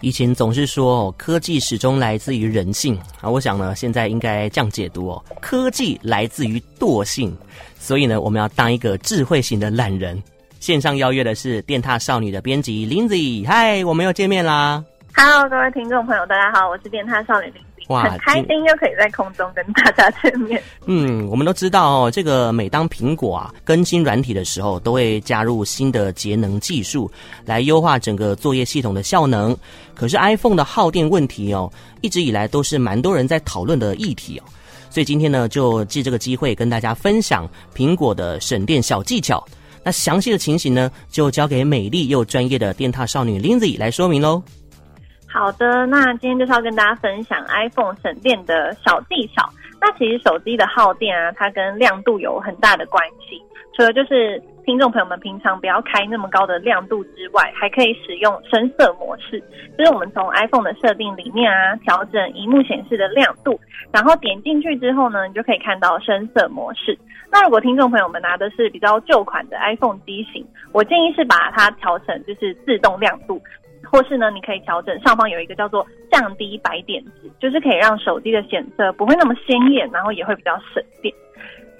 [0.00, 7.36] 以前总是说科技始终来自于人性啊，我想呢，现在应该这样解读哦，科技来自于惰性，
[7.80, 10.22] 所以呢，我们要当一个智慧型的懒人。
[10.60, 14.84] 线上邀约的是电踏少女的编辑 Lindsay，嗨，我们又见面啦
[15.16, 17.67] ！Hello，各位听众朋友，大家好，我是电踏少女 Lindsay。
[17.88, 20.62] 哇，很开心又可以在空中跟大家见面。
[20.86, 27.10] 嗯，我们都知道哦，这个每当苹果啊更新软体的时候，都会加入新的节能技术
[27.44, 29.56] 来优化整个作业系统的效能。
[29.94, 34.44] 可是 iPhone 的耗电问题哦，一直以来都是蛮多人在讨论的议题哦。
[34.90, 39.42] 所以今天呢，就借这个机会跟大家分享苹果的省电小技巧。
[39.82, 44.42] 那详细的情形呢，就交给美丽又专业的电踏少女 Lindsay 来说明喽。
[45.30, 49.48] 好的，那今天就是要跟大家分享 iPhone 省电的小技巧。
[49.80, 53.40] 那其实手机的耗电啊，它跟亮度有很大的关系。
[53.76, 59.38] 除了就是听众朋友们平常不要开那么高的亮度之外，还可以使用深色模式。
[59.78, 63.60] 就是我们从 iPhone 的设定里面啊，调整荧幕显示的亮度，
[63.92, 66.98] 然后点进去之后呢，你就可以看到深色模式。
[67.30, 73.40] 那如果听众朋友们拿的是比较旧款的 iPhone 机型，我建议是把它调成就是自动亮度。
[73.90, 81.14] 或是呢，你可以调整上方有一个叫做降低白点值，就是可以让手机的显色不会那么鲜艳，然后也会比较省电。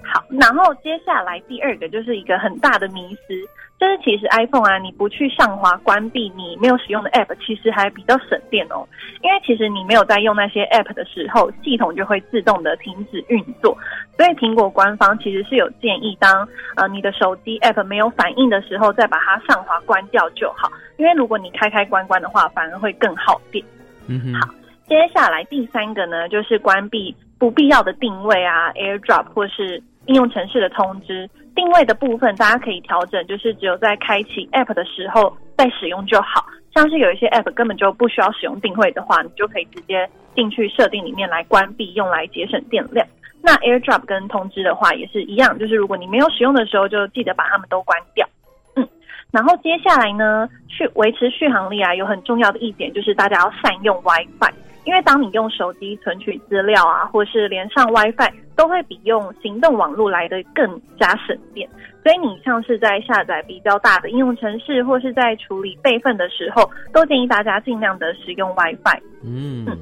[0.03, 3.33] 好，然后接下来第二个就是一个很大的迷思，
[3.79, 8.85] 就是其实 iPhone 啊，你不去上滑关闭你没有使用的 App，其实还比较省电哦。
[9.21, 13.77] 因为其实你没有在用那些 App 的时候，系统就会自动的停止运作。
[14.17, 20.69] 所以苹果官方其实是有建议，当呃你的手机 App 没有反应的时候，再把它上滑关掉就好。
[20.97, 23.63] 因为如果你开开关关的话，反而会更耗电。
[24.07, 24.33] 嗯哼。
[24.33, 24.53] 好，
[24.89, 29.81] 接下来第三个呢，就是关闭不必要的定位啊，AirDrop 或是。
[30.05, 31.29] 应用程式的通知
[31.59, 36.45] 定位的部分，大家可以调整，就是只有在开启 App 的时候再使用就好。
[36.73, 43.05] 像是有一些 App 根本就不需要使用定位的话，你就可以直接进去设定里面来关闭，用来节省电量。
[43.41, 48.25] 那 AirDrop 跟通知的话也是一样，就是如果你没有使用的时候，就记得把它们都关掉。
[48.77, 48.87] 嗯，
[49.29, 54.53] 然后接下来呢，去维持续航力啊，有很重要的一点就是大家要善用 WiFi。
[54.85, 61.69] 因为当你用手机存取资料啊，或是连上 WiFi，都会比用行动网络来的更加省电。
[62.03, 68.99] 所以你像是在下载比较大的应用程式，或是在处理备份的时候，都建议大家尽量的使用 WiFi。
[69.23, 69.77] 嗯，嗯，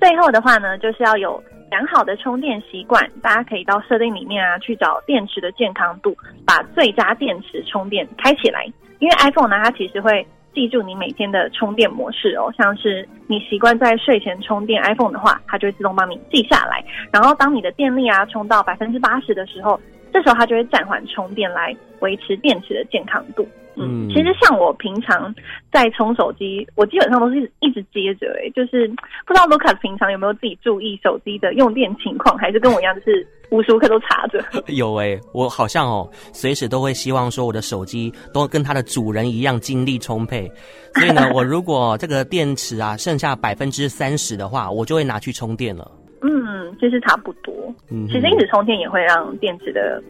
[0.00, 3.04] 最后的话呢，就是要有良好的充电习惯。
[3.20, 8.64] 大家可以到设定里面啊，去找电池的健康度，把最佳电池充电开起来。
[9.00, 10.24] 因为 iPhone 呢，它其实会。
[10.54, 16.84] 记住你每天的充电模式哦，像是你习惯在睡前充电 iPhone 的话，它就会自动帮你记下来。
[17.12, 19.80] 然后当你的电力啊充到百分之八十的时候，
[20.12, 23.46] 这时候它就会暂缓充电来维持电池的健康度。
[23.76, 25.32] 嗯，其实像我平常
[25.70, 28.88] 在充手机，我基本上都是一直接着哎，就是
[29.24, 34.44] 不知道 Lucas 平常有没有自己注意手机的用电情况，还是跟我一样，就是无时无刻都插着。
[34.72, 40.50] 有哎，我好像哦，随时都会希望说我的手机都跟它的主人一样精力充沛，
[40.94, 45.90] 所以呢， 我如果这个电池啊剩下百分之三十的话，我就会拿去充电了。
[46.22, 47.54] 嗯，其实差不多。
[47.90, 50.02] 嗯，其实一直充电也会让电池的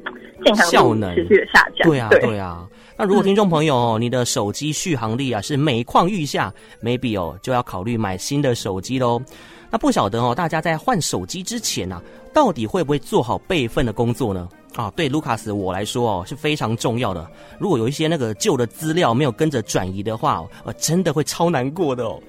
[0.44, 1.88] 健康效能持续的下降。
[1.88, 2.66] 对啊，对啊。
[3.00, 6.52] 那如果听众朋友，你的手机续航力啊是每况愈下
[6.82, 9.18] ，maybe 哦就要考虑买新的手机喽。
[9.70, 12.02] 那不晓得哦，大家在换手机之前呢、啊，
[12.34, 14.46] 到底会不会做好备份的工作呢？
[14.74, 17.26] 啊，对卢卡斯我来说哦是非常重要的。
[17.58, 22.20] 如果有一些那个旧的资料没有跟着转移的话，我真的会超难过的哦。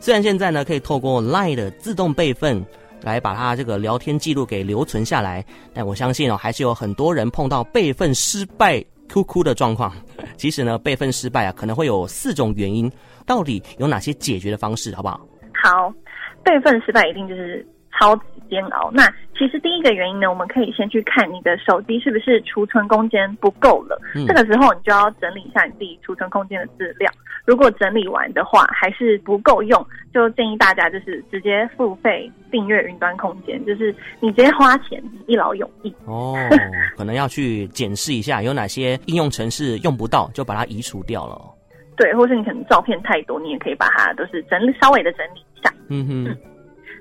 [0.00, 2.66] 虽然现在呢可以透过 Line 的自动备份。
[3.02, 9.92] 来把它这个聊天记录给留存下来，但我相信哦，还是有很多人碰到备份失败哭哭的状况。
[10.36, 12.90] 其实呢，备份失败啊，可能会有四种原因，
[13.26, 15.26] 到底有哪些解决的方式，好不好？
[15.62, 15.92] 好，
[16.44, 17.66] 备份失败一定就是
[17.98, 18.90] 超级煎熬。
[18.92, 24.00] 那其实第一个原因呢，我们可以先去看你的手机是不是储存空间不够了。
[24.14, 24.26] 嗯。
[24.26, 27.10] 这个时候你就要整理一下你自己储存空间的资料。
[27.44, 35.94] 如果整理完的话还是不够用，就建议大家就是直接付费订阅云端空间，就是你直接花钱一劳永逸。
[36.06, 36.34] 哦，
[36.96, 41.40] 可能要去检视一下有哪些应用程式用不到，就把它移除掉了。
[41.96, 45.72] 对，或是你可能照片太多，你也可以把它都是整理稍微的整理一下。
[45.88, 46.24] 嗯哼。
[46.24, 46.36] 嗯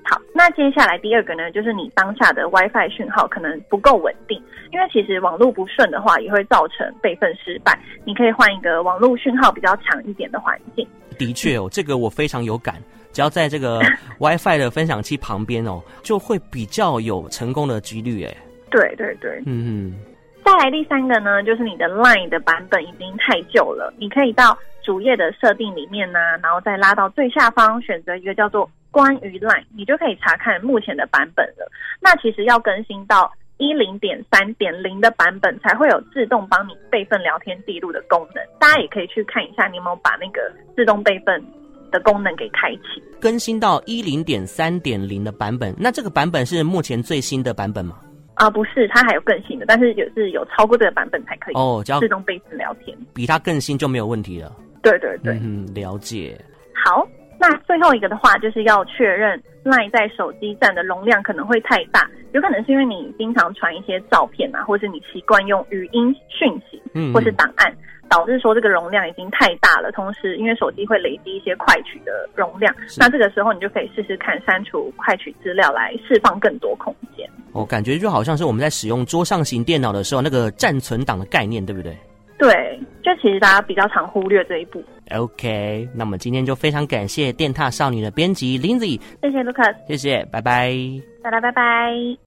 [0.07, 4.39] 好，那接下来第二个呢，就是你当下的 WiFi 讯号可能不够稳定，
[4.71, 7.77] 因为其实网络不顺的话，也会造成备份失败。
[8.05, 10.87] 你可以换一个网络讯号比较强一点的环境。
[11.17, 12.75] 的确哦，这个我非常有感，
[13.11, 13.81] 只要在这个
[14.19, 18.37] WiFi 的分享器旁边哦，就会比较有成功的几率哎。
[18.69, 19.93] 对对对，嗯嗯。
[20.43, 31.69] 再来第三个呢，就是你的 Line 的版本已经太旧了，你可以到主页的设定里面呢、啊，然后再拉到最下方，选择一个叫做关于 Line，你就可以查看目前的版本了。
[31.99, 38.41] 那其实要更新到一零点三点零的版本，才会有自动帮你备份聊天记录的功能。
[38.57, 41.43] 大家也可以去看一下，你有没有把那个自动备份
[41.91, 43.03] 的功能给开启。
[43.19, 47.99] 更新到一零点三点零的版本，那这个版本是目前最新的版本吗？
[48.35, 54.55] 啊、呃，不是，它还有更新的，但是也是有超过这个版本才可以哦，只要自动备份聊天，比它更新就没有问题了。
[54.81, 56.39] 对对对，嗯，了解。
[56.85, 57.05] 好，
[57.39, 67.73] 那最后一个的话，就是要确认 LINE 在手机占的容量可能会太大，有可能是因为你经常传一些照片啊，或是你习惯用语音讯息，嗯，或是档案。
[68.07, 77.27] 导致说这个容量已经太大了，同时因为手机会累积一些快取的容量，那这个时候你就可以试试看删除快取资料来释放更多空间。
[77.51, 81.97] 我感觉就好像是我们在使用桌上型电脑的时候那个暂存档的概念，对不对？
[82.37, 82.84] 对，就
[83.25, 84.83] 其实大家比较常忽略这一步。
[85.09, 90.71] OK，那么今天就非常感谢电踏少女的编辑 Lindsay，谢谢 Lucas，谢谢，拜拜，
[91.23, 92.15] 大家拜拜。